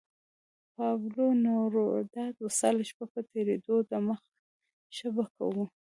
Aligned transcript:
پابلو 0.75 1.25
نوروداد 1.45 2.35
وصال 2.45 2.77
شپه 2.89 3.05
په 3.13 3.19
تېرېدو 3.31 3.75
ده 3.89 3.97
مخه 4.07 4.27
شه 4.95 5.09
به 5.15 5.25
کوو 5.35 5.65